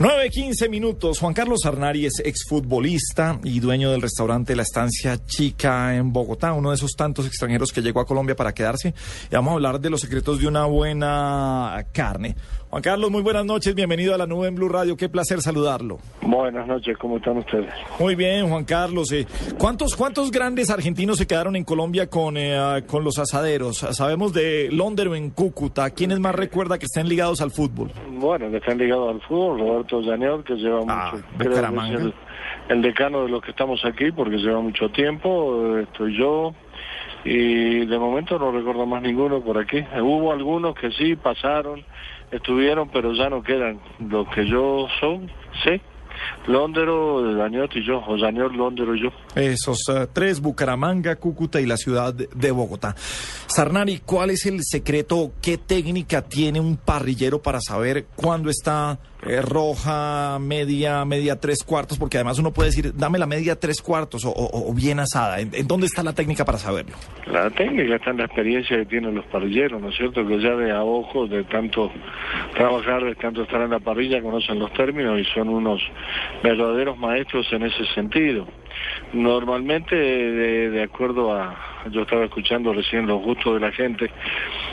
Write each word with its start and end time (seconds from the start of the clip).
9.15 0.00 0.70
minutos. 0.70 1.18
Juan 1.18 1.34
Carlos 1.34 1.66
Arnari 1.66 2.06
es 2.06 2.22
exfutbolista 2.24 3.38
y 3.44 3.60
dueño 3.60 3.90
del 3.90 4.00
restaurante 4.00 4.56
La 4.56 4.62
Estancia 4.62 5.22
Chica 5.26 5.94
en 5.94 6.10
Bogotá, 6.10 6.54
uno 6.54 6.70
de 6.70 6.76
esos 6.76 6.92
tantos 6.92 7.26
extranjeros 7.26 7.70
que 7.70 7.82
llegó 7.82 8.00
a 8.00 8.06
Colombia 8.06 8.34
para 8.34 8.54
quedarse. 8.54 8.94
Y 9.30 9.34
vamos 9.34 9.50
a 9.50 9.54
hablar 9.56 9.78
de 9.78 9.90
los 9.90 10.00
secretos 10.00 10.40
de 10.40 10.46
una 10.46 10.64
buena 10.64 11.84
carne. 11.92 12.34
Juan 12.70 12.82
Carlos, 12.82 13.10
muy 13.10 13.22
buenas 13.22 13.44
noches. 13.44 13.74
Bienvenido 13.74 14.14
a 14.14 14.18
la 14.18 14.26
nube 14.28 14.46
en 14.46 14.54
Blue 14.54 14.68
Radio. 14.68 14.96
Qué 14.96 15.08
placer 15.08 15.40
saludarlo. 15.42 15.98
Buenas 16.22 16.68
noches, 16.68 16.96
¿cómo 16.98 17.16
están 17.16 17.38
ustedes? 17.38 17.68
Muy 17.98 18.14
bien, 18.14 18.48
Juan 18.48 18.64
Carlos. 18.64 19.10
Eh, 19.10 19.26
¿cuántos, 19.58 19.96
¿Cuántos 19.96 20.30
grandes 20.30 20.70
argentinos 20.70 21.18
se 21.18 21.26
quedaron 21.26 21.56
en 21.56 21.64
Colombia 21.64 22.06
con, 22.08 22.36
eh, 22.36 22.84
con 22.86 23.02
los 23.02 23.18
asaderos? 23.18 23.78
Sabemos 23.78 24.32
de 24.32 24.68
Londero 24.70 25.16
en 25.16 25.30
Cúcuta. 25.30 25.90
¿Quiénes 25.90 26.20
más 26.20 26.32
recuerda 26.36 26.78
que 26.78 26.84
estén 26.84 27.08
ligados 27.08 27.40
al 27.40 27.50
fútbol? 27.50 27.90
Bueno, 28.12 28.48
que 28.52 28.58
están 28.58 28.78
ligados 28.78 29.14
al 29.16 29.20
fútbol, 29.22 29.58
Roberto 29.58 30.00
Llaneot, 30.00 30.44
que 30.44 30.54
lleva 30.54 30.78
Ah, 30.86 31.10
mucho. 31.12 31.24
de 31.38 31.44
creo 31.46 31.82
el, 31.98 32.14
el 32.68 32.82
decano 32.82 33.24
de 33.24 33.30
los 33.30 33.42
que 33.42 33.50
estamos 33.50 33.84
aquí, 33.84 34.12
porque 34.12 34.36
lleva 34.36 34.60
mucho 34.60 34.88
tiempo. 34.90 35.76
eh, 35.76 35.82
Estoy 35.90 36.16
yo. 36.16 36.54
Y 37.24 37.84
de 37.86 37.98
momento 37.98 38.38
no 38.38 38.50
recuerdo 38.50 38.86
más 38.86 39.02
ninguno 39.02 39.40
por 39.42 39.58
aquí. 39.58 39.84
Hubo 40.00 40.32
algunos 40.32 40.74
que 40.74 40.90
sí 40.92 41.16
pasaron, 41.16 41.84
estuvieron, 42.30 42.88
pero 42.88 43.12
ya 43.12 43.28
no 43.28 43.42
quedan. 43.42 43.78
Los 43.98 44.28
que 44.28 44.46
yo 44.46 44.86
son, 45.00 45.30
sí. 45.64 45.80
Londero, 46.46 47.36
Llaneot 47.36 47.76
y 47.76 47.86
yo, 47.86 48.02
o 48.06 48.16
Llaneot, 48.16 48.52
Londero 48.52 48.94
y 48.94 49.02
yo. 49.02 49.10
Esos 49.34 49.88
eh, 49.88 50.06
tres, 50.12 50.40
Bucaramanga, 50.40 51.16
Cúcuta 51.16 51.60
y 51.60 51.66
la 51.66 51.76
ciudad 51.76 52.12
de 52.14 52.50
Bogotá. 52.50 52.94
Sarnari, 53.46 54.00
¿cuál 54.04 54.30
es 54.30 54.46
el 54.46 54.62
secreto? 54.62 55.32
¿Qué 55.40 55.58
técnica 55.58 56.22
tiene 56.22 56.60
un 56.60 56.76
parrillero 56.76 57.40
para 57.40 57.60
saber 57.60 58.06
cuándo 58.16 58.50
está 58.50 58.98
eh, 59.26 59.42
roja, 59.42 60.38
media, 60.40 61.04
media 61.04 61.38
tres 61.38 61.62
cuartos? 61.64 61.98
Porque 61.98 62.16
además 62.16 62.38
uno 62.38 62.52
puede 62.52 62.70
decir, 62.70 62.92
dame 62.94 63.18
la 63.18 63.26
media 63.26 63.58
tres 63.58 63.80
cuartos 63.82 64.24
o, 64.24 64.32
o- 64.32 64.72
bien 64.74 64.98
asada. 65.00 65.40
¿En, 65.40 65.50
en 65.54 65.66
dónde 65.66 65.86
está 65.86 66.02
la 66.02 66.14
técnica 66.14 66.44
para 66.44 66.58
saberlo? 66.58 66.96
La 67.26 67.50
técnica 67.50 67.96
está 67.96 68.10
en 68.10 68.16
la 68.18 68.24
experiencia 68.24 68.76
que 68.78 68.86
tienen 68.86 69.14
los 69.14 69.24
parrilleros, 69.26 69.80
¿no 69.80 69.88
es 69.90 69.96
cierto? 69.96 70.26
Que 70.26 70.40
ya 70.40 70.54
de 70.56 70.70
a 70.72 70.82
ojo, 70.82 71.26
de 71.26 71.44
tanto 71.44 71.90
trabajar, 72.54 73.04
de 73.04 73.14
tanto 73.14 73.42
estar 73.42 73.60
en 73.60 73.70
la 73.70 73.78
parrilla, 73.80 74.22
conocen 74.22 74.58
los 74.58 74.72
términos 74.72 75.18
y 75.20 75.24
son 75.34 75.48
unos 75.48 75.80
verdaderos 76.42 76.96
maestros 76.98 77.46
en 77.52 77.64
ese 77.64 77.84
sentido. 77.94 78.46
Normalmente, 79.12 79.94
de, 79.96 80.70
de 80.70 80.82
acuerdo 80.82 81.34
a, 81.34 81.56
yo 81.90 82.02
estaba 82.02 82.24
escuchando 82.24 82.72
recién 82.72 83.06
los 83.06 83.20
gustos 83.22 83.54
de 83.54 83.60
la 83.60 83.72
gente, 83.72 84.10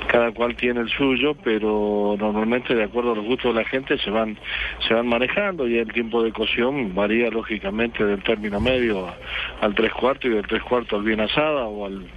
cada 0.07 0.31
cual 0.31 0.55
tiene 0.55 0.81
el 0.81 0.89
suyo, 0.89 1.35
pero 1.43 2.15
normalmente 2.17 2.73
de 2.73 2.83
acuerdo 2.83 3.11
a 3.11 3.15
los 3.15 3.25
gustos 3.25 3.53
de 3.53 3.61
la 3.61 3.67
gente 3.67 3.97
se 3.99 4.09
van, 4.09 4.37
se 4.87 4.93
van 4.93 5.07
manejando 5.07 5.67
y 5.67 5.77
el 5.77 5.91
tiempo 5.91 6.23
de 6.23 6.31
cocción 6.31 6.95
varía 6.95 7.29
lógicamente 7.29 8.05
del 8.05 8.23
término 8.23 8.59
medio 8.59 9.07
al 9.61 9.75
tres 9.75 9.93
cuartos 9.93 10.25
y 10.25 10.33
del 10.33 10.47
tres 10.47 10.63
cuartos 10.63 10.99
al 10.99 11.05
bien 11.05 11.19
asada 11.19 11.65
o 11.65 11.85
al 11.85 12.07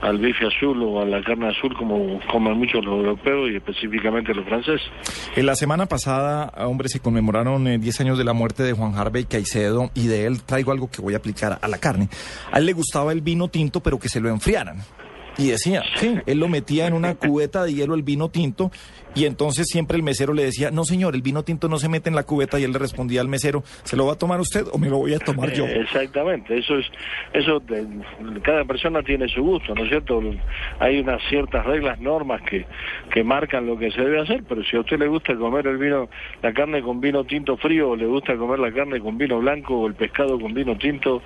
al 0.00 0.18
bife 0.18 0.46
azul 0.46 0.82
o 0.82 1.00
a 1.00 1.04
la 1.04 1.22
carne 1.22 1.48
azul 1.48 1.74
como 1.76 2.20
comen 2.30 2.56
muchos 2.56 2.84
los 2.84 2.94
europeos 2.98 3.50
y 3.50 3.56
específicamente 3.56 4.34
los 4.34 4.44
franceses. 4.46 4.86
En 5.34 5.46
la 5.46 5.54
semana 5.54 5.86
pasada, 5.86 6.52
hombre, 6.66 6.88
se 6.88 7.00
conmemoraron 7.00 7.66
eh, 7.66 7.78
10 7.78 8.00
años 8.02 8.18
de 8.18 8.24
la 8.24 8.32
muerte 8.32 8.62
de 8.62 8.72
Juan 8.72 8.94
Harvey 8.94 9.24
Caicedo 9.24 9.90
y 9.94 10.06
de 10.06 10.26
él 10.26 10.42
traigo 10.42 10.72
algo 10.72 10.90
que 10.90 11.02
voy 11.02 11.14
a 11.14 11.18
aplicar 11.18 11.58
a 11.60 11.68
la 11.68 11.78
carne. 11.78 12.08
A 12.52 12.58
él 12.58 12.66
le 12.66 12.72
gustaba 12.72 13.12
el 13.12 13.20
vino 13.20 13.48
tinto, 13.48 13.80
pero 13.80 13.98
que 13.98 14.08
se 14.08 14.20
lo 14.20 14.28
enfriaran. 14.28 14.78
Y 15.38 15.48
decía, 15.50 15.82
sí, 15.96 16.16
él 16.26 16.38
lo 16.40 16.48
metía 16.48 16.86
en 16.88 16.94
una 16.94 17.14
cubeta 17.14 17.62
de 17.64 17.72
hielo 17.72 17.94
el 17.94 18.02
vino 18.02 18.28
tinto 18.28 18.70
y 19.14 19.24
entonces 19.24 19.66
siempre 19.68 19.96
el 19.96 20.02
mesero 20.02 20.34
le 20.34 20.44
decía, 20.44 20.70
no 20.70 20.84
señor, 20.84 21.14
el 21.14 21.22
vino 21.22 21.44
tinto 21.44 21.68
no 21.68 21.78
se 21.78 21.88
mete 21.88 22.08
en 22.08 22.16
la 22.16 22.24
cubeta 22.24 22.58
y 22.60 22.64
él 22.64 22.72
le 22.72 22.78
respondía 22.78 23.20
al 23.20 23.28
mesero, 23.28 23.62
¿se 23.84 23.96
lo 23.96 24.06
va 24.06 24.12
a 24.14 24.18
tomar 24.18 24.40
usted 24.40 24.64
o 24.72 24.78
me 24.78 24.88
lo 24.90 24.98
voy 24.98 25.14
a 25.14 25.18
tomar 25.20 25.52
yo? 25.52 25.64
Eh, 25.66 25.80
Exactamente, 25.80 26.58
eso 26.58 26.76
es, 26.78 26.86
eso 27.32 27.62
cada 28.42 28.64
persona 28.64 29.02
tiene 29.02 29.28
su 29.28 29.42
gusto, 29.42 29.74
¿no 29.74 29.84
es 29.84 29.88
cierto? 29.90 30.20
Hay 30.80 30.98
unas 31.00 31.22
ciertas 31.28 31.64
reglas, 31.64 32.00
normas 32.00 32.42
que, 32.42 32.66
que 33.12 33.22
marcan 33.24 33.66
lo 33.66 33.78
que 33.78 33.90
se 33.92 34.00
debe 34.00 34.20
hacer, 34.20 34.42
pero 34.48 34.62
si 34.64 34.76
a 34.76 34.80
usted 34.80 34.98
le 34.98 35.06
gusta 35.06 35.36
comer 35.36 35.66
el 35.68 35.78
vino, 35.78 36.08
la 36.42 36.52
carne 36.52 36.82
con 36.82 37.00
vino 37.00 37.24
tinto 37.24 37.56
frío, 37.56 37.90
o 37.90 37.96
le 37.96 38.06
gusta 38.06 38.36
comer 38.36 38.58
la 38.58 38.72
carne 38.72 39.00
con 39.00 39.16
vino 39.16 39.38
blanco 39.38 39.78
o 39.82 39.86
el 39.86 39.94
pescado 39.94 40.38
con 40.38 40.52
vino 40.52 40.76
tinto, 40.76 41.22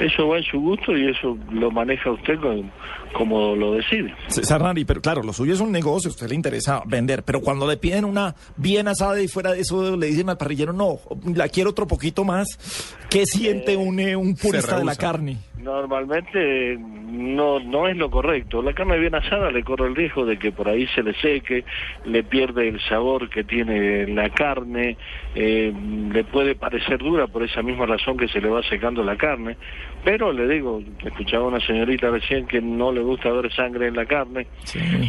eso 0.00 0.28
va 0.28 0.38
en 0.38 0.44
su 0.44 0.60
gusto 0.60 0.96
y 0.96 1.08
eso 1.08 1.38
lo 1.52 1.70
maneja 1.70 2.10
usted 2.10 2.38
con- 2.40 2.70
como 3.12 3.51
lo 3.56 3.74
decide. 3.74 4.14
Sarnari, 4.28 4.84
pero 4.84 5.00
claro, 5.00 5.22
lo 5.22 5.32
suyo 5.32 5.54
es 5.54 5.60
un 5.60 5.72
negocio, 5.72 6.08
a 6.08 6.12
usted 6.12 6.28
le 6.28 6.34
interesa 6.34 6.82
vender, 6.86 7.22
pero 7.22 7.40
cuando 7.40 7.66
le 7.66 7.76
piden 7.76 8.04
una 8.04 8.34
bien 8.56 8.88
asada 8.88 9.20
y 9.20 9.28
fuera 9.28 9.52
de 9.52 9.60
eso 9.60 9.96
le 9.96 10.06
dicen 10.06 10.28
al 10.28 10.38
parrillero, 10.38 10.72
no, 10.72 10.98
la 11.34 11.48
quiero 11.48 11.70
otro 11.70 11.86
poquito 11.86 12.24
más, 12.24 12.46
¿qué 13.10 13.26
siente 13.26 13.76
un, 13.76 13.98
eh, 14.00 14.16
un 14.16 14.34
purista 14.34 14.78
de 14.78 14.84
la 14.84 14.96
carne? 14.96 15.38
Normalmente 15.62 16.76
no 17.12 17.60
no 17.60 17.86
es 17.86 17.96
lo 17.96 18.10
correcto. 18.10 18.62
La 18.62 18.72
carne 18.72 18.98
bien 18.98 19.14
asada 19.14 19.50
le 19.50 19.62
corre 19.62 19.86
el 19.86 19.94
riesgo 19.94 20.24
de 20.24 20.38
que 20.38 20.50
por 20.50 20.68
ahí 20.68 20.86
se 20.88 21.02
le 21.02 21.14
seque, 21.14 21.64
le 22.04 22.24
pierde 22.24 22.68
el 22.68 22.80
sabor 22.80 23.28
que 23.28 23.44
tiene 23.44 24.06
la 24.08 24.30
carne, 24.30 24.96
eh, 25.34 25.72
le 26.12 26.24
puede 26.24 26.54
parecer 26.54 26.98
dura 26.98 27.26
por 27.26 27.42
esa 27.42 27.62
misma 27.62 27.86
razón 27.86 28.16
que 28.16 28.28
se 28.28 28.40
le 28.40 28.48
va 28.48 28.62
secando 28.62 29.04
la 29.04 29.16
carne. 29.16 29.56
Pero 30.04 30.32
le 30.32 30.48
digo, 30.48 30.82
escuchaba 31.04 31.46
una 31.46 31.60
señorita 31.60 32.10
recién 32.10 32.46
que 32.46 32.60
no 32.60 32.90
le 32.90 33.02
gusta 33.02 33.30
ver 33.30 33.52
sangre 33.52 33.86
en 33.86 33.94
la 33.94 34.04
carne. 34.04 34.48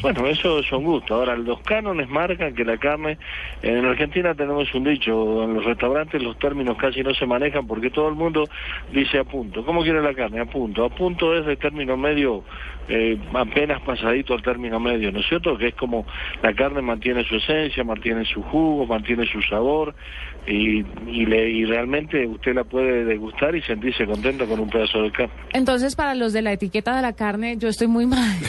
Bueno, 0.02 0.28
eso 0.28 0.62
son 0.64 0.84
gustos. 0.84 1.12
Ahora, 1.12 1.36
los 1.36 1.62
cánones 1.62 2.10
marcan 2.10 2.54
que 2.54 2.64
la 2.64 2.78
carne, 2.78 3.18
en 3.64 3.86
Argentina 3.86 4.36
tenemos 4.36 4.72
un 4.76 4.84
dicho, 4.84 5.44
en 5.44 5.56
los 5.56 5.66
restaurantes 5.66 6.22
los 6.22 6.38
términos 6.38 6.78
casi 6.78 7.02
no 7.02 7.14
se 7.16 7.26
manejan 7.26 7.66
porque 7.66 7.90
todo 7.90 8.10
el 8.10 8.16
mundo 8.16 8.48
dice 8.92 9.18
a 9.18 9.24
punto. 9.24 9.66
¿Cómo 9.66 9.82
quiere 9.82 10.02
la 10.02 10.14
carne? 10.14 10.42
A 10.44 10.46
punto. 10.46 10.84
A 10.84 10.90
punto 10.90 11.36
es 11.36 11.46
de 11.46 11.56
término 11.56 11.96
medio, 11.96 12.44
eh, 12.90 13.18
apenas 13.34 13.82
pasadito 13.82 14.34
al 14.34 14.42
término 14.42 14.78
medio, 14.80 15.12
¿no 15.12 15.20
es 15.20 15.28
cierto? 15.28 15.58
Que 15.58 15.70
es 15.70 15.76
como 15.76 16.06
la 16.42 16.54
carne 16.54 16.82
mantiene 16.82 17.24
su 17.24 17.36
esencia, 17.38 17.84
mantiene 17.84 18.26
su 18.26 18.44
jugo, 18.44 18.86
mantiene 18.86 19.26
su 19.26 19.42
sabor 19.44 19.96
y, 20.48 20.80
y, 21.08 21.26
le, 21.26 21.50
y 21.50 21.66
realmente 21.66 22.26
usted 22.28 22.54
la 22.54 22.64
puede 22.64 23.06
degustar 23.06 23.56
y 23.56 23.62
sentirse 23.62 24.06
contento 24.06 24.46
con 24.46 24.60
un 24.60 24.70
pedazo 24.70 25.02
de 25.04 25.12
carne. 25.12 25.34
Entonces, 25.54 25.96
para 25.96 26.16
los 26.16 26.34
de 26.34 26.42
la 26.42 26.52
etiqueta 26.52 26.96
de 26.96 27.02
la 27.02 27.14
carne, 27.14 27.58
yo 27.58 27.70
estoy 27.70 27.88
muy 27.88 28.06
mal. 28.06 28.30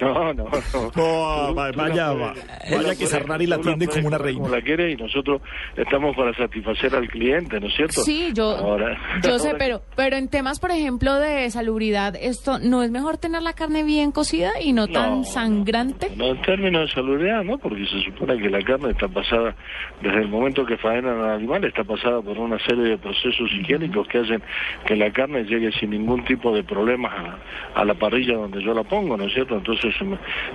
No, 0.00 0.32
no, 0.32 0.34
no. 0.34 0.44
No, 0.44 0.90
Tú- 0.90 1.54
va- 1.56 1.72
tú 1.72 1.78
vaya, 1.78 2.12
puedes- 2.12 2.70
vaya 2.70 2.94
que 2.96 3.06
Sarnari 3.06 3.46
la 3.46 3.56
atiende 3.56 3.86
como 3.88 4.08
una 4.08 4.18
reina. 4.18 4.40
Como 4.42 4.54
la 4.54 4.62
quiere 4.62 4.92
y 4.92 4.96
nosotros 4.96 5.40
estamos 5.76 6.14
para 6.16 6.32
satisfacer 6.34 6.94
al 6.94 7.08
cliente, 7.08 7.58
¿no 7.58 7.66
es 7.68 7.74
cierto? 7.74 8.02
Sí, 8.02 8.30
yo, 8.34 8.44
Ahora- 8.56 8.96
yo 9.24 9.38
sé, 9.38 9.48
ahora- 9.48 9.58
pero, 9.58 9.82
pero 9.96 10.16
en 10.16 10.28
temas, 10.28 10.60
por 10.60 10.70
ejemplo, 10.70 11.14
de 11.16 11.50
salubridad, 11.50 12.14
esto 12.20 12.58
no 12.58 12.82
es 12.82 12.90
mejor 12.90 13.18
tener 13.18 13.42
la 13.42 13.54
carne 13.54 13.82
bien 13.82 14.12
cocida 14.12 14.50
y 14.62 14.72
no, 14.72 14.86
tan 14.88 15.18
No, 15.18 15.24
sangrante. 15.24 16.10
No, 16.16 16.26
en 16.28 16.42
términos 16.42 16.88
de 16.88 16.94
salubridad, 16.94 17.42
¿no? 17.42 17.58
Porque 17.58 17.84
se 17.86 18.02
supone 18.04 18.38
que 18.40 18.50
la 18.50 18.62
carne 18.62 18.90
está 18.90 19.08
pasada, 19.08 19.56
desde 20.02 20.18
el 20.20 20.28
momento 20.28 20.64
que 20.64 20.67
faenan 20.76 21.20
al 21.20 21.30
animal, 21.30 21.64
está 21.64 21.84
pasada 21.84 22.20
por 22.20 22.38
una 22.38 22.58
serie 22.58 22.84
de 22.84 22.98
procesos 22.98 23.50
higiénicos 23.52 24.06
que 24.08 24.18
hacen 24.18 24.42
que 24.86 24.96
la 24.96 25.10
carne 25.10 25.44
llegue 25.44 25.72
sin 25.72 25.90
ningún 25.90 26.24
tipo 26.24 26.54
de 26.54 26.62
problemas 26.62 27.12
a, 27.12 27.80
a 27.80 27.84
la 27.84 27.94
parrilla 27.94 28.34
donde 28.34 28.62
yo 28.62 28.74
la 28.74 28.84
pongo, 28.84 29.16
¿no 29.16 29.24
es 29.24 29.32
cierto? 29.32 29.56
Entonces 29.56 29.94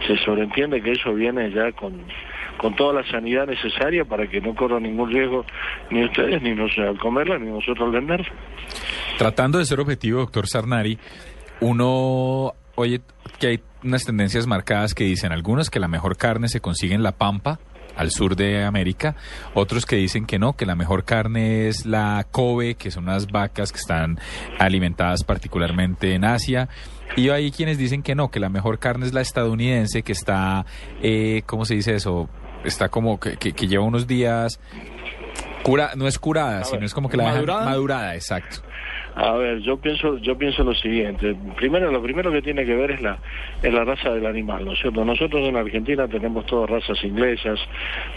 se, 0.07 0.17
sobreentiende 0.17 0.81
que 0.81 0.91
eso 0.91 1.13
viene 1.13 1.51
ya 1.51 1.71
con, 1.71 2.01
con 2.57 2.75
toda 2.75 3.01
la 3.01 3.09
sanidad 3.09 3.47
necesaria 3.47 4.05
para 4.05 4.27
que 4.27 4.41
no 4.41 4.55
corran 4.55 4.83
ningún 4.83 5.11
riesgo 5.11 5.45
ni 5.89 6.03
ustedes, 6.05 6.41
ni 6.41 6.53
nosotros 6.53 6.89
al 6.89 6.99
comerla, 6.99 7.37
ni 7.39 7.49
nosotros 7.49 7.87
al 7.87 7.91
venderla. 7.91 8.27
Tratando 9.17 9.57
de 9.57 9.65
ser 9.65 9.79
objetivo, 9.79 10.19
doctor 10.19 10.47
Sarnari, 10.47 10.97
uno 11.59 12.53
oye 12.75 13.01
que 13.39 13.47
hay 13.47 13.59
unas 13.83 14.05
tendencias 14.05 14.47
marcadas 14.47 14.93
que 14.93 15.03
dicen 15.03 15.31
algunos 15.31 15.69
que 15.69 15.79
la 15.79 15.87
mejor 15.87 16.17
carne 16.17 16.47
se 16.47 16.61
consigue 16.61 16.95
en 16.95 17.03
la 17.03 17.13
pampa, 17.13 17.59
al 17.95 18.11
sur 18.11 18.35
de 18.35 18.63
América, 18.63 19.15
otros 19.53 19.85
que 19.85 19.95
dicen 19.95 20.25
que 20.25 20.39
no, 20.39 20.53
que 20.53 20.65
la 20.65 20.75
mejor 20.75 21.03
carne 21.03 21.67
es 21.67 21.85
la 21.85 22.25
Kobe, 22.31 22.75
que 22.75 22.91
son 22.91 23.03
unas 23.05 23.27
vacas 23.27 23.71
que 23.71 23.79
están 23.79 24.19
alimentadas 24.59 25.23
particularmente 25.23 26.13
en 26.15 26.25
Asia. 26.25 26.69
Y 27.15 27.29
hay 27.29 27.51
quienes 27.51 27.77
dicen 27.77 28.01
que 28.01 28.15
no, 28.15 28.29
que 28.31 28.39
la 28.39 28.49
mejor 28.49 28.79
carne 28.79 29.05
es 29.05 29.13
la 29.13 29.21
estadounidense, 29.21 30.01
que 30.03 30.11
está, 30.13 30.65
eh, 31.01 31.43
¿cómo 31.45 31.65
se 31.65 31.75
dice 31.75 31.95
eso? 31.95 32.29
está 32.63 32.87
como 32.87 33.19
que, 33.19 33.35
que- 33.35 33.51
que 33.51 33.67
lleva 33.67 33.83
unos 33.83 34.07
días... 34.07 34.59
Cura, 35.63 35.91
no 35.95 36.07
es 36.07 36.19
curada, 36.19 36.63
sino 36.65 36.85
es 36.85 36.93
como 36.93 37.07
que 37.09 37.15
la 37.17 37.23
¿Madurada? 37.25 37.65
madurada, 37.65 38.15
exacto. 38.15 38.57
A 39.15 39.33
ver, 39.33 39.59
yo 39.59 39.77
pienso, 39.77 40.17
yo 40.17 40.37
pienso 40.37 40.63
lo 40.63 40.73
siguiente. 40.73 41.35
Primero, 41.55 41.91
lo 41.91 42.01
primero 42.01 42.31
que 42.31 42.41
tiene 42.41 42.65
que 42.65 42.75
ver 42.75 42.91
es 42.91 43.01
la, 43.01 43.19
es 43.61 43.71
la 43.71 43.83
raza 43.83 44.11
del 44.11 44.25
animal, 44.25 44.65
¿no 44.65 44.73
es 44.73 44.79
cierto? 44.79 45.05
Nosotros 45.05 45.47
en 45.47 45.55
Argentina 45.55 46.07
tenemos 46.07 46.47
todas 46.47 46.69
razas 46.69 47.03
inglesas, 47.03 47.59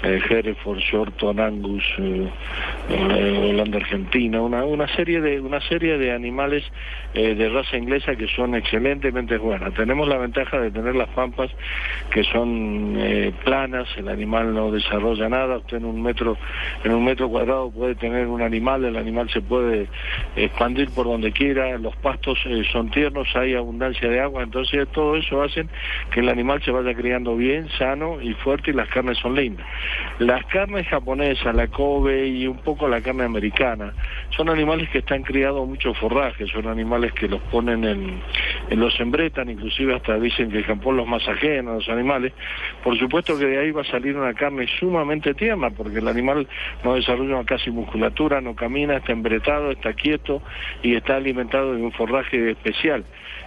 eh, 0.03 0.21
Hereford, 0.31 0.79
Shorton, 0.79 1.39
Angus, 1.39 1.85
eh, 1.99 2.29
eh, 2.89 3.51
Holanda 3.51 3.77
Argentina, 3.77 4.41
una, 4.41 4.65
una 4.65 4.89
serie 4.97 5.21
de, 5.21 5.39
una 5.39 5.61
serie 5.61 5.99
de 5.99 6.13
animales 6.13 6.65
eh, 7.13 7.35
de 7.35 7.49
raza 7.51 7.77
inglesa 7.77 8.17
que 8.17 8.29
son 8.29 8.55
excelentemente 8.55 9.37
buenas. 9.37 9.75
Tenemos 9.75 10.09
la 10.09 10.17
ventaja 10.17 10.59
de 10.59 10.71
tener 10.71 10.95
las 10.95 11.09
pampas 11.11 11.51
que 12.11 12.25
son 12.25 12.99
planas, 13.45 13.87
el 13.99 14.09
animal 14.09 14.55
no 14.55 14.71
desarrolla 14.71 15.29
nada, 15.29 15.59
usted 15.59 15.77
en 15.79 15.85
un 15.85 16.03
metro, 16.03 16.39
en 16.85 16.93
un 16.93 17.05
metro 17.05 17.29
cuadrado 17.29 17.71
puede 17.71 17.95
tener 17.97 18.27
un 18.27 18.41
animal, 18.41 18.85
el 18.85 18.97
animal 18.97 19.29
se 19.31 19.43
puede 19.43 19.89
expandir 20.37 20.86
por 20.91 21.07
donde 21.07 21.33
quiera, 21.33 21.77
los 21.79 21.95
pastos 21.97 22.39
eh, 22.47 22.63
son 22.73 22.91
tiernos, 22.91 23.29
hay 23.35 23.55
abundancia 23.55 24.09
de 24.09 24.21
agua, 24.21 24.43
entonces 24.43 24.89
todo 24.93 25.17
eso 25.17 25.43
hace 25.43 25.67
que 26.11 26.21
el 26.21 26.29
animal 26.29 26.63
se 26.63 26.71
vaya 26.71 26.95
criando 26.95 27.37
bien, 27.37 27.69
sano 27.79 28.21
y 28.21 28.35
fuerte 28.35 28.71
y 28.71 28.75
las 28.75 28.89
carnes 28.89 29.19
son 29.19 29.35
lindas. 29.35 29.67
Las 30.19 30.45
carnes 30.47 30.87
japonesas, 30.89 31.55
la 31.55 31.69
Kobe 31.69 32.27
y 32.27 32.47
un 32.47 32.59
poco 32.59 32.89
la 32.89 33.01
carne 33.01 33.25
americana, 33.25 33.93
son 34.37 34.49
animales 34.49 34.89
que 34.91 34.99
están 34.99 35.23
criados 35.23 35.67
mucho 35.67 35.95
forraje, 35.95 36.47
son 36.49 36.67
animales 36.69 37.13
que 37.13 37.29
los 37.29 37.41
ponen 37.43 37.85
en, 37.85 38.23
en 38.66 38.66
los 38.71 38.99
embretan, 38.99 39.49
inclusive 39.49 39.95
hasta 39.95 40.19
dicen 40.19 40.51
que 40.51 40.59
el 40.59 40.65
Japón 40.65 40.97
los 40.97 41.07
masajea 41.07 41.61
a 41.61 41.63
los 41.63 41.89
animales. 41.89 42.33
Por 42.83 42.99
supuesto 42.99 43.39
que 43.39 43.47
de 43.47 43.59
ahí 43.59 43.71
va 43.71 43.83
a 43.83 43.85
salir 43.85 44.17
una 44.17 44.35
carne 44.35 44.67
sumamente 44.81 45.35
tierna, 45.35 45.71
porque 45.71 45.99
el 45.99 46.09
animal 46.09 46.49
no 46.83 46.95
desarrolla 46.95 47.45
casi 47.45 47.71
musculatura, 47.71 48.41
no 48.41 48.57
camina, 48.57 48.97
está 48.97 49.13
embretado, 49.13 49.71
está 49.71 49.93
quieto 49.93 50.43
y 50.83 50.95
está 50.97 51.17
alimentado 51.17 51.75
de 51.75 51.83
un 51.83 51.93
forraje 51.93 52.51
especial. 52.51 53.05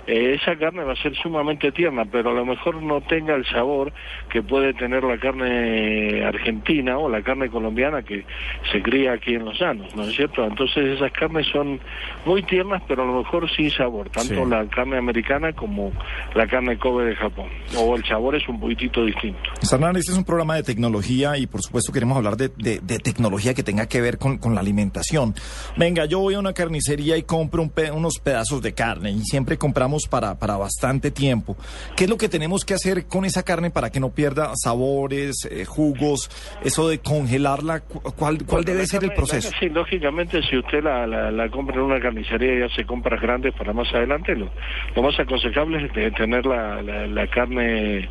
Eh, 0.08 0.38
esa 0.42 0.56
carne 0.58 0.84
va 0.84 0.94
a 0.94 0.96
ser 0.96 1.16
sumamente 1.16 1.72
tierna, 1.72 2.06
pero 2.06 2.32
a 2.32 2.34
lo 2.34 2.46
mejor 2.46 2.82
no 2.82 3.02
tenga 3.02 3.36
el 3.36 3.46
sabor 3.46 3.94
que 4.32 4.42
puede 4.42 4.74
tener 4.74 5.04
la 5.04 5.18
carne 5.20 6.24
argentina 6.26 6.98
o 6.98 7.10
la 7.10 7.22
carne 7.22 7.50
colombiana 7.50 8.02
que 8.04 8.26
se 8.72 8.82
cría 8.82 9.14
aquí 9.14 9.36
en 9.36 9.46
los 9.46 9.60
llanos, 9.60 9.96
¿no 9.96 10.04
es 10.04 10.16
cierto? 10.16 10.44
Entonces 10.46 10.96
esas 10.96 11.12
carnes 11.12 11.48
son 11.52 11.80
muy 12.26 12.44
tiernas, 12.44 12.82
pero 12.88 13.04
a 13.04 13.06
lo 13.06 13.20
mejor 13.20 13.50
sin 13.52 13.70
sabor, 13.72 14.10
tanto 14.10 14.34
Sí. 14.44 14.50
la 14.50 14.66
carne 14.68 14.98
americana 14.98 15.54
como 15.54 15.92
la 16.34 16.48
carne 16.48 16.78
Kobe 16.78 17.06
de 17.06 17.16
Japón. 17.16 17.50
O 17.78 17.96
el 17.96 18.04
sabor 18.06 18.36
es 18.36 18.48
un 18.48 18.60
poquitito 18.60 19.06
distinto. 19.06 19.40
Sarnar, 19.62 19.96
este 19.98 20.12
es 20.12 20.18
un 20.18 20.26
programa 20.26 20.56
de 20.56 20.64
tecnología 20.64 21.38
y 21.38 21.48
por 21.48 21.62
supuesto 21.62 21.92
queremos 21.92 22.18
hablar 22.18 22.36
de, 22.38 22.50
de- 22.58 22.80
de 22.80 23.00
tecnología 23.00 23.54
que 23.54 23.64
tenga 23.64 23.88
que 23.88 24.02
ver 24.02 24.18
con, 24.18 24.38
con 24.38 24.56
la 24.56 24.62
alimentación. 24.62 25.34
Venga, 25.78 26.06
yo 26.06 26.20
voy 26.20 26.34
a 26.36 26.40
una 26.40 26.54
carnicería 26.54 27.18
y 27.18 27.24
compro 27.24 27.62
un 27.62 27.70
pe- 27.70 27.92
unos 27.92 28.20
pedazos 28.20 28.62
de 28.62 28.74
carne 28.74 29.12
y 29.12 29.20
siempre 29.22 29.58
compramos 29.80 30.08
para, 30.10 30.36
para 30.38 30.58
bastante 30.58 31.10
tiempo. 31.10 31.56
¿Qué 31.96 32.04
es 32.04 32.10
lo 32.10 32.18
que 32.18 32.28
tenemos 32.28 32.66
que 32.66 32.74
hacer 32.74 33.06
con 33.08 33.24
esa 33.24 33.44
carne 33.44 33.72
para 33.72 33.90
que 33.90 34.02
no 34.02 34.10
pierda 34.10 34.52
sabores, 34.62 35.48
eh, 35.50 35.64
jugos, 35.64 36.30
eso 36.66 36.90
de 36.90 37.00
congelarla? 37.00 37.80
Cu- 37.80 38.02
¿Cuál, 38.18 38.40
cuál 38.46 38.66
debe 38.66 38.86
ser 38.88 39.06
el 39.06 39.14
proceso? 39.14 39.50
sí, 39.58 39.70
lógicamente, 39.70 40.42
si 40.44 40.58
usted 40.58 40.84
la, 40.84 41.08
la, 41.08 41.32
la 41.32 41.50
compra 41.50 41.78
en 41.78 41.84
una 41.84 42.02
carnicería 42.02 42.60
y 42.60 42.62
hace 42.64 42.84
compras 42.86 43.22
grandes 43.22 43.54
para 43.54 43.72
más 43.72 43.88
adelante, 43.94 44.36
lo, 44.36 44.50
lo 44.98 45.02
más 45.02 45.18
aconsejable 45.18 45.86
es 45.86 45.94
de 45.94 46.12
tener 46.12 46.46
la, 46.46 46.82
la, 46.82 47.08
la 47.08 47.28
carne 47.28 48.10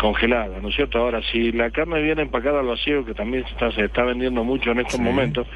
congelada, 0.00 0.58
¿no 0.62 0.70
es 0.70 0.74
cierto? 0.76 0.96
Ahora, 1.00 1.20
si 1.30 1.52
la 1.52 1.70
carne 1.70 2.00
viene 2.00 2.22
empacada 2.22 2.60
al 2.60 2.66
vacío, 2.66 3.04
que 3.04 3.12
también 3.12 3.44
está- 3.44 3.70
se 3.72 3.84
está 3.84 4.04
vendiendo 4.04 4.42
mucho 4.42 4.70
en 4.70 4.80
estos 4.80 4.98
momentos, 4.98 5.46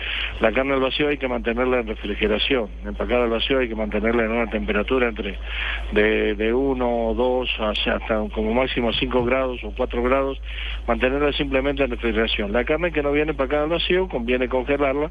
la 0.42 0.52
carne 0.52 0.74
al 0.74 0.80
vacío 0.80 1.08
hay 1.08 1.16
que 1.16 1.26
mantenerla 1.26 1.80
en 1.80 1.86
refrigeración. 1.86 2.68
Empacada 2.84 3.24
al 3.24 3.30
vacío 3.30 3.60
hay 3.60 3.68
que 3.68 3.74
mantenerla 3.74 4.24
en 4.24 4.30
una 4.32 4.50
temperatura 4.50 5.08
entre 5.08 5.38
de, 5.92 6.34
de 6.34 6.52
1 6.52 7.14
2 7.14 7.48
hacia 7.60 7.96
hasta 7.96 8.16
como 8.34 8.54
máximo 8.54 8.92
5 8.92 9.24
grados 9.24 9.60
o 9.64 9.72
4 9.76 10.02
grados, 10.02 10.40
mantenerla 10.86 11.32
simplemente 11.32 11.84
en 11.84 11.90
refrigeración. 11.90 12.52
La 12.52 12.64
carne 12.64 12.92
que 12.92 13.02
no 13.02 13.12
viene 13.12 13.32
empacada 13.32 13.64
al 13.64 13.70
vacío 13.70 14.08
conviene 14.08 14.48
congelarla, 14.48 15.10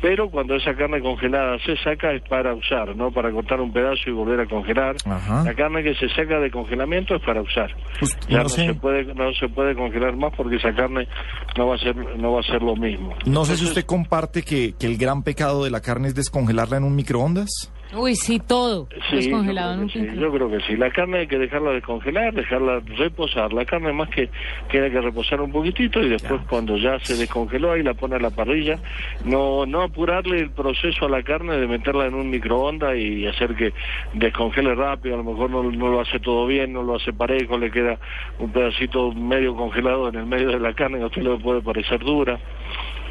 pero 0.00 0.30
cuando 0.30 0.54
esa 0.54 0.74
carne 0.74 1.00
congelada 1.00 1.58
se 1.64 1.76
saca 1.78 2.12
es 2.12 2.22
para 2.22 2.54
usar, 2.54 2.94
no 2.96 3.10
para 3.10 3.30
cortar 3.30 3.60
un 3.60 3.72
pedazo 3.72 4.02
y 4.06 4.12
volver 4.12 4.40
a 4.40 4.46
congelar. 4.46 4.96
Ajá. 5.04 5.44
La 5.44 5.54
carne 5.54 5.82
que 5.82 5.94
se 5.94 6.08
saca 6.10 6.38
de 6.40 6.50
congelamiento 6.50 7.16
es 7.16 7.22
para 7.22 7.42
usar. 7.42 7.74
Pues, 7.98 8.18
ya 8.28 8.38
no 8.38 8.42
no, 8.44 8.48
sé. 8.48 8.66
se 8.66 8.74
puede 8.74 9.14
no 9.14 9.32
se 9.34 9.48
puede 9.48 9.74
congelar 9.74 10.16
más 10.16 10.32
porque 10.36 10.56
esa 10.56 10.74
carne 10.74 11.08
no 11.56 11.68
va 11.68 11.74
a 11.74 11.78
ser 11.78 11.96
no 11.96 12.32
va 12.32 12.40
a 12.40 12.42
ser 12.44 12.62
lo 12.62 12.76
mismo. 12.76 13.14
No 13.26 13.44
sé 13.44 13.56
si 13.56 13.64
usted 13.64 13.84
comparte 13.84 14.42
que, 14.42 14.74
que 14.78 14.86
el 14.86 14.96
gran 14.96 15.22
pecado 15.22 15.64
de 15.64 15.70
la 15.70 15.80
carne 15.80 16.08
es 16.08 16.14
descongelarla 16.14 16.76
en 16.76 16.84
un 16.84 16.94
microondas. 16.94 17.72
Uy, 17.94 18.14
sí, 18.16 18.38
todo. 18.38 18.88
Sí, 19.08 19.16
descongelado 19.16 19.80
yo 19.80 19.88
creo, 19.88 20.04
que 20.04 20.10
sí, 20.10 20.20
yo 20.20 20.32
creo 20.32 20.50
que 20.50 20.60
sí. 20.60 20.76
La 20.76 20.90
carne 20.90 21.18
hay 21.20 21.26
que 21.26 21.38
dejarla 21.38 21.70
descongelar, 21.70 22.34
dejarla 22.34 22.80
reposar. 22.96 23.52
La 23.52 23.64
carne 23.64 23.92
más 23.92 24.10
que 24.10 24.28
tiene 24.70 24.90
que 24.90 25.00
reposar 25.00 25.40
un 25.40 25.50
poquitito 25.50 26.00
y 26.00 26.08
después 26.10 26.42
cuando 26.48 26.76
ya 26.76 26.98
se 27.00 27.16
descongeló 27.16 27.72
ahí 27.72 27.82
la 27.82 27.94
pone 27.94 28.16
a 28.16 28.18
la 28.18 28.30
parrilla. 28.30 28.78
No 29.24 29.64
no 29.64 29.82
apurarle 29.82 30.40
el 30.40 30.50
proceso 30.50 31.06
a 31.06 31.08
la 31.08 31.22
carne 31.22 31.56
de 31.56 31.66
meterla 31.66 32.06
en 32.06 32.14
un 32.14 32.28
microondas 32.28 32.96
y 32.96 33.26
hacer 33.26 33.54
que 33.54 33.72
descongele 34.12 34.74
rápido. 34.74 35.14
A 35.14 35.18
lo 35.18 35.24
mejor 35.24 35.50
no, 35.50 35.62
no 35.62 35.88
lo 35.88 36.00
hace 36.00 36.20
todo 36.20 36.46
bien, 36.46 36.74
no 36.74 36.82
lo 36.82 36.96
hace 36.96 37.12
parejo, 37.12 37.56
le 37.56 37.70
queda 37.70 37.98
un 38.38 38.52
pedacito 38.52 39.12
medio 39.12 39.56
congelado 39.56 40.08
en 40.08 40.16
el 40.16 40.26
medio 40.26 40.48
de 40.48 40.60
la 40.60 40.74
carne, 40.74 41.02
a 41.02 41.06
usted 41.06 41.22
le 41.22 41.36
puede 41.38 41.62
parecer 41.62 42.00
dura. 42.00 42.38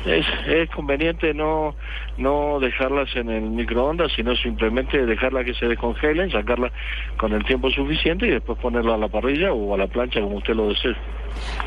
Es, 0.07 0.25
es 0.47 0.69
conveniente 0.71 1.33
no 1.33 1.75
no 2.17 2.59
dejarlas 2.59 3.09
en 3.15 3.29
el 3.29 3.41
microondas, 3.49 4.11
sino 4.15 4.35
simplemente 4.37 5.05
dejarla 5.05 5.43
que 5.43 5.53
se 5.53 5.67
descongelen, 5.67 6.31
sacarla 6.31 6.71
con 7.19 7.31
el 7.33 7.43
tiempo 7.45 7.69
suficiente 7.69 8.25
y 8.27 8.31
después 8.31 8.57
ponerla 8.59 8.95
a 8.95 8.97
la 8.97 9.07
parrilla 9.07 9.53
o 9.53 9.75
a 9.75 9.77
la 9.77 9.87
plancha 9.87 10.19
como 10.21 10.37
usted 10.37 10.55
lo 10.55 10.69
desee. 10.69 10.95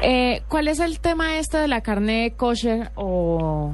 Eh, 0.02 0.42
¿Cuál 0.48 0.68
es 0.68 0.80
el 0.80 1.00
tema 1.00 1.38
este 1.38 1.58
de 1.58 1.68
la 1.68 1.82
carne 1.82 2.34
kosher 2.36 2.90
o, 2.96 3.72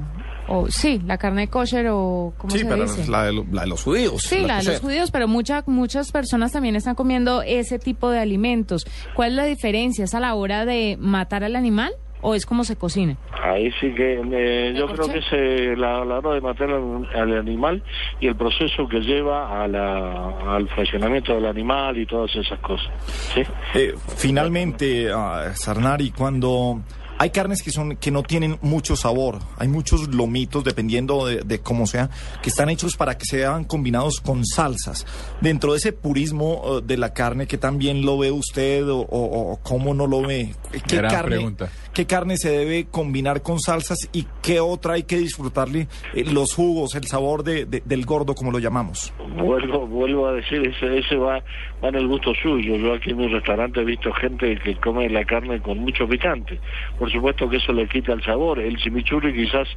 o 0.49 0.67
sí, 0.69 1.01
la 1.07 1.17
carne 1.17 1.49
kosher 1.49 1.87
o 1.91 2.35
cómo 2.37 2.51
Sí, 2.51 2.59
se 2.59 2.67
pero 2.67 2.83
dice? 2.83 3.11
la 3.11 3.25
de, 3.25 3.33
lo- 3.33 3.47
la 3.51 3.63
de 3.63 3.69
los 3.69 3.83
judíos. 3.83 4.23
Sí, 4.23 4.41
la 4.41 4.59
de 4.59 4.65
los 4.65 4.81
judíos, 4.81 5.11
pero 5.11 5.29
mucha, 5.29 5.63
muchas 5.67 6.13
personas 6.13 6.53
también 6.53 6.77
están 6.77 6.95
comiendo 6.95 7.43
ese 7.43 7.79
tipo 7.79 8.11
de 8.11 8.19
alimentos. 8.19 8.85
¿Cuál 9.15 9.31
es 9.31 9.35
la 9.37 9.45
diferencia? 9.45 10.05
¿Es 10.05 10.15
a 10.15 10.21
la 10.21 10.35
hora 10.35 10.67
de 10.67 10.97
matar 11.01 11.43
al 11.45 11.57
animal 11.57 11.93
o 12.23 12.35
es 12.35 12.47
como 12.47 12.65
se 12.65 12.77
cocina? 12.77 13.17
Ahí 13.43 13.71
sí 13.81 13.95
que 13.95 14.21
eh, 14.33 14.75
yo 14.77 14.87
¿De 14.89 14.95
creo 14.95 15.09
que 15.09 15.21
eh, 15.33 15.77
la, 15.77 16.05
la 16.05 16.19
hora 16.19 16.35
de 16.35 16.41
matar 16.41 16.71
al, 16.71 17.09
al 17.15 17.39
animal 17.39 17.83
y 18.21 18.27
el 18.29 18.37
proceso 18.37 18.89
que 18.89 19.01
lleva 19.01 19.63
a 19.63 19.69
la, 19.69 20.55
al 20.57 20.69
fraccionamiento 20.71 21.35
del 21.35 21.47
animal 21.47 21.97
y 21.99 22.07
todas 22.07 22.35
esas 22.37 22.59
cosas. 22.61 22.89
¿sí? 23.35 23.43
Eh, 23.75 23.95
finalmente, 24.17 25.11
ah, 25.13 25.53
Sarnari, 25.55 26.11
cuando 26.11 26.81
hay 27.19 27.31
carnes 27.31 27.63
que 27.63 27.71
son 27.71 27.97
que 27.97 28.11
no 28.11 28.23
tienen 28.23 28.59
mucho 28.61 28.95
sabor, 28.95 29.39
hay 29.59 29.69
muchos 29.69 30.15
lomitos, 30.15 30.65
dependiendo 30.65 31.25
de, 31.27 31.37
de 31.43 31.61
cómo 31.61 31.87
sea, 31.87 32.11
que 32.43 32.51
están 32.51 32.69
hechos 32.69 32.95
para 32.97 33.17
que 33.17 33.25
sean 33.25 33.65
combinados 33.65 34.21
con 34.21 34.45
salsas. 34.45 35.07
Dentro 35.41 35.73
de 35.73 35.79
ese 35.79 35.93
purismo 35.95 36.63
eh, 36.67 36.81
de 36.85 36.99
la 36.99 37.15
carne, 37.15 37.47
¿qué 37.47 37.57
también 37.57 38.05
lo 38.05 38.19
ve 38.19 38.31
usted 38.33 38.87
o, 38.89 38.99
o- 38.99 39.53
o 39.53 39.57
cómo 39.63 39.95
no 39.95 40.07
lo 40.07 40.21
ve? 40.23 40.55
¿Qué 40.81 40.97
Gran 40.97 41.11
carne, 41.11 41.37
pregunta. 41.37 41.69
¿Qué 41.95 42.07
carne 42.07 42.37
se 42.37 42.51
debe 42.51 42.87
combinar 42.91 43.43
con 43.43 43.59
salsas 43.61 44.09
y 44.13 44.27
qué 44.43 44.61
otra 44.61 44.95
hay 44.95 45.05
que 45.05 45.17
disfrutarle 45.17 45.89
eh, 46.15 46.25
los 46.31 46.55
jugos, 46.55 46.95
el 46.95 47.05
sabor 47.07 47.43
de- 47.45 47.65
de- 47.65 47.83
del 47.85 48.05
gordo, 48.05 48.35
como 48.35 48.51
lo 48.53 48.59
llamamos? 48.59 49.13
Vuelvo, 49.37 49.87
vuelvo 49.87 50.27
a 50.29 50.33
decir, 50.33 50.67
ese, 50.67 50.99
ese 50.99 51.17
va, 51.17 51.43
va 51.83 51.89
en 51.89 51.95
el 51.95 52.07
gusto 52.09 52.33
suyo. 52.43 52.77
Yo 52.77 52.95
aquí 52.95 53.11
en 53.11 53.17
mi 53.19 53.29
restaurante 53.29 53.81
he 53.81 53.85
visto 53.85 54.13
gente 54.13 54.59
que 54.63 54.77
come 54.77 55.09
la 55.09 55.25
carne 55.25 55.61
con 55.61 55.79
mucho 55.79 56.07
picante. 56.09 56.59
Por 56.99 57.11
supuesto 57.11 57.49
que 57.49 57.57
eso 57.59 57.73
le 57.73 57.89
quita 57.89 58.13
el 58.13 58.23
sabor. 58.25 58.59
El 58.59 58.77
chimichurri 58.77 59.33
quizás 59.35 59.69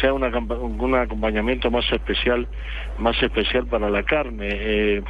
sea 0.00 0.12
una, 0.12 0.30
campa- 0.30 0.58
un 0.58 0.94
acompañamiento 0.94 1.70
más 1.70 1.84
especial, 1.92 2.46
más 2.98 3.20
especial 3.22 3.66
para 3.66 3.90
la 3.90 4.02
carne. 4.02 4.48
Eh, 4.50 5.02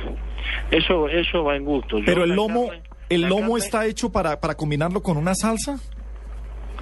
eso, 0.71 1.09
eso 1.09 1.45
va 1.45 1.57
en 1.57 1.65
gusto. 1.65 1.99
Yo 1.99 2.05
Pero 2.05 2.25
el 2.25 2.31
lomo, 2.33 2.69
carne- 2.69 2.83
el 3.09 3.23
lomo 3.23 3.57
está 3.57 3.87
hecho 3.87 4.11
para, 4.11 4.41
para 4.41 4.57
combinarlo 4.57 5.03
con 5.03 5.17
una 5.17 5.35
salsa. 5.35 5.79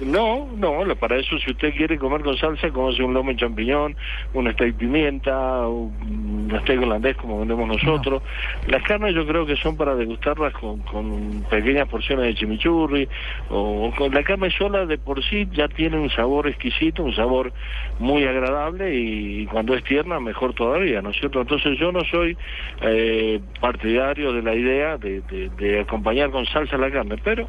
No, 0.05 0.47
no, 0.57 0.95
para 0.95 1.17
eso 1.17 1.37
si 1.39 1.51
usted 1.51 1.73
quiere 1.75 1.97
comer 1.97 2.21
con 2.21 2.37
salsa, 2.37 2.69
cómase 2.69 3.03
un 3.03 3.13
lomo 3.13 3.31
en 3.31 3.37
champiñón, 3.37 3.95
un 4.33 4.51
steak 4.53 4.75
pimienta, 4.75 5.67
un 5.67 6.51
steak 6.63 6.81
holandés 6.81 7.15
como 7.17 7.39
vendemos 7.39 7.67
nosotros. 7.67 8.21
Las 8.67 8.83
carnes 8.83 9.13
yo 9.15 9.25
creo 9.25 9.45
que 9.45 9.55
son 9.57 9.75
para 9.77 9.95
degustarlas 9.95 10.53
con, 10.53 10.79
con 10.81 11.43
pequeñas 11.49 11.87
porciones 11.87 12.25
de 12.27 12.35
chimichurri, 12.35 13.07
o 13.49 13.91
con 13.97 14.13
la 14.13 14.23
carne 14.23 14.49
sola 14.51 14.85
de 14.85 14.97
por 14.97 15.23
sí 15.23 15.47
ya 15.53 15.67
tiene 15.67 15.97
un 15.99 16.09
sabor 16.09 16.47
exquisito, 16.47 17.03
un 17.03 17.15
sabor 17.15 17.51
muy 17.99 18.23
agradable 18.25 18.95
y, 18.95 19.45
cuando 19.47 19.75
es 19.75 19.83
tierna 19.83 20.19
mejor 20.19 20.53
todavía, 20.53 21.01
¿no 21.01 21.09
es 21.11 21.17
cierto? 21.19 21.41
Entonces 21.41 21.77
yo 21.77 21.91
no 21.91 22.01
soy 22.05 22.37
eh, 22.81 23.39
partidario 23.59 24.33
de 24.33 24.41
la 24.41 24.55
idea 24.55 24.97
de, 24.97 25.21
de- 25.21 25.49
de 25.49 25.79
acompañar 25.81 26.31
con 26.31 26.45
salsa 26.47 26.77
la 26.77 26.89
carne, 26.89 27.15
pero 27.23 27.47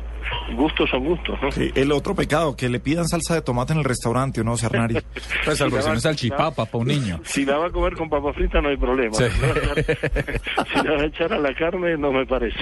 gustos 0.55 0.91
son 0.91 1.05
gustos, 1.05 1.41
¿no? 1.43 1.51
Sí, 1.53 1.71
el 1.75 1.93
otro 1.93 2.15
pecado 2.15 2.44
que 2.57 2.69
le 2.69 2.81
pidan 2.81 3.09
salsa 3.09 3.35
de 3.35 3.43
tomate 3.43 3.73
en 3.73 3.79
el 3.81 3.85
restaurante, 3.85 4.41
¿o 4.43 4.45
no, 4.45 4.57
Sarnari? 4.57 4.95
Pues 5.45 5.59
salvo 5.59 5.81
si 5.81 5.89
no 5.89 5.95
es 5.95 6.03
salchipapa 6.03 6.65
para 6.67 6.79
un 6.79 6.89
niño. 6.89 7.21
Si 7.25 7.45
la 7.45 7.57
va 7.59 7.67
a 7.67 7.71
comer 7.71 7.95
con 7.95 8.09
papa 8.09 8.33
frita 8.33 8.61
no 8.61 8.69
hay 8.69 8.77
problema. 8.77 9.15
Sí. 9.17 9.25
Si 9.31 9.41
la 9.41 9.49
va 9.49 9.55
a 9.55 9.75
echar- 9.75 10.41
si 10.73 10.87
la 10.89 10.95
va 10.97 11.03
a 11.03 11.07
echar 11.07 11.33
a 11.33 11.39
la 11.39 11.55
carne 11.55 11.97
no 11.99 12.13
me 12.13 12.27
parece. 12.27 12.59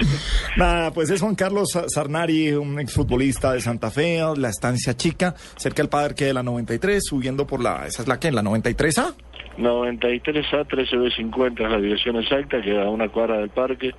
Nada, 0.57 0.91
pues 0.91 1.09
es 1.09 1.21
Juan 1.21 1.35
Carlos 1.35 1.69
Sa- 1.71 1.85
Sarnari, 1.87 2.51
un 2.53 2.79
exfutbolista 2.79 3.53
de 3.53 3.61
Santa 3.61 3.91
Fe, 3.91 4.21
la 4.37 4.49
estancia 4.49 4.95
chica, 4.95 5.35
cerca 5.57 5.81
del 5.81 5.89
Padre 5.89 6.13
de 6.25 6.33
la 6.33 6.43
93, 6.43 7.01
subiendo 7.05 7.45
por 7.47 7.61
la, 7.61 7.87
esa 7.87 8.01
es 8.01 8.07
la 8.07 8.19
que, 8.19 8.31
la 8.31 8.41
93A. 8.41 9.13
93A 9.57 10.65
13B50 10.67 11.63
es 11.63 11.71
la 11.71 11.77
dirección 11.77 12.15
exacta, 12.15 12.61
queda 12.61 12.85
a 12.85 12.89
una 12.89 13.09
cuadra 13.09 13.37
del 13.37 13.49
parque. 13.49 13.91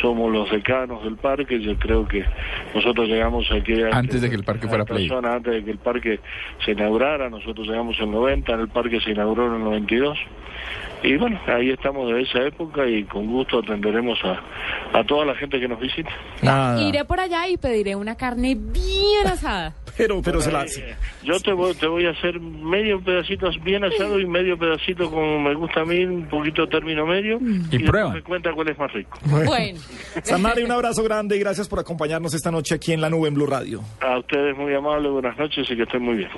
Somos 0.00 0.32
los 0.32 0.50
decanos 0.50 1.02
del 1.02 1.16
parque. 1.16 1.60
Yo 1.60 1.76
creo 1.78 2.06
que 2.06 2.24
nosotros 2.74 3.08
llegamos 3.08 3.50
aquí 3.50 3.74
Antes 3.90 4.20
de 4.22 4.28
que 4.30 4.36
el 4.36 4.44
parque 4.44 4.68
fuera 4.68 4.84
play. 4.84 5.08
zona, 5.08 5.34
antes 5.34 5.54
de 5.54 5.64
que 5.64 5.70
el 5.72 5.78
parque 5.78 6.20
se 6.64 6.72
inaugurara. 6.72 7.28
Nosotros 7.30 7.66
llegamos 7.66 7.96
en 7.98 8.04
el 8.04 8.10
90, 8.12 8.52
en 8.52 8.60
el 8.60 8.68
parque 8.68 9.00
se 9.00 9.10
inauguró 9.10 9.48
en 9.48 9.54
el 9.54 9.64
92. 9.64 10.18
Y 11.02 11.16
bueno, 11.16 11.40
ahí 11.48 11.70
estamos 11.70 12.08
de 12.12 12.22
esa 12.22 12.42
época 12.46 12.86
y 12.86 13.02
con 13.04 13.26
gusto 13.26 13.58
atenderemos 13.58 14.20
a, 14.24 14.40
a 14.96 15.02
toda 15.04 15.24
la 15.24 15.34
gente 15.34 15.58
que 15.58 15.66
nos 15.66 15.80
visita. 15.80 16.10
Nada. 16.42 16.80
Iré 16.80 17.04
por 17.04 17.18
allá 17.18 17.48
y 17.48 17.56
pediré 17.56 17.96
una 17.96 18.14
carne 18.14 18.54
bien 18.56 19.26
asada. 19.26 19.74
Pero, 19.96 20.22
pero 20.22 20.40
se 20.40 20.50
la... 20.50 20.64
Eh, 20.64 20.96
Yo 21.22 21.38
te 21.40 21.52
voy, 21.52 21.74
te 21.74 21.86
voy 21.86 22.06
a 22.06 22.10
hacer 22.10 22.40
medio 22.40 23.00
pedacito 23.02 23.48
bien 23.62 23.84
asado 23.84 24.18
y 24.18 24.26
medio 24.26 24.58
pedacito 24.58 25.10
como 25.10 25.40
me 25.40 25.54
gusta 25.54 25.80
a 25.80 25.84
mí, 25.84 26.04
un 26.04 26.28
poquito 26.28 26.66
término 26.68 27.06
medio. 27.06 27.38
Y 27.40 27.58
después 27.58 27.90
prueban. 27.90 28.14
me 28.14 28.22
cuenta 28.22 28.52
cuál 28.52 28.68
es 28.68 28.78
más 28.78 28.92
rico. 28.92 29.18
Bueno. 29.24 29.78
Sarnari, 30.22 30.62
un 30.62 30.72
abrazo 30.72 31.02
grande 31.02 31.36
y 31.36 31.40
gracias 31.40 31.68
por 31.68 31.78
acompañarnos 31.78 32.34
esta 32.34 32.50
noche 32.50 32.74
aquí 32.74 32.92
en 32.92 33.00
la 33.00 33.10
nube 33.10 33.28
en 33.28 33.34
Blue 33.34 33.46
Radio. 33.46 33.82
A 34.00 34.18
ustedes 34.18 34.56
muy 34.56 34.74
amables, 34.74 35.10
buenas 35.12 35.36
noches 35.38 35.66
y 35.70 35.76
que 35.76 35.82
estén 35.82 36.02
muy 36.02 36.16
bien. 36.16 36.30